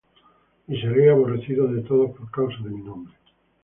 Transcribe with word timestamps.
Y 0.67 0.81
seréis 0.81 1.11
aborrecidos 1.11 1.75
de 1.75 1.81
todos 1.83 2.09
por 2.17 2.31
causa 2.31 2.57
de 2.63 2.71
mi 2.71 2.81
nombre. 2.81 3.13